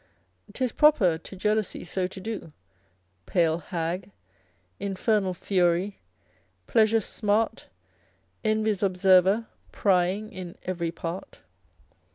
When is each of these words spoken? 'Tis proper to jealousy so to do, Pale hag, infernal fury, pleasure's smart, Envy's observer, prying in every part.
'Tis 0.53 0.71
proper 0.71 1.19
to 1.19 1.35
jealousy 1.35 1.83
so 1.85 2.07
to 2.07 2.19
do, 2.19 2.51
Pale 3.27 3.59
hag, 3.59 4.09
infernal 4.79 5.35
fury, 5.35 5.99
pleasure's 6.65 7.05
smart, 7.05 7.67
Envy's 8.43 8.81
observer, 8.81 9.45
prying 9.71 10.31
in 10.33 10.55
every 10.63 10.89
part. 10.91 11.41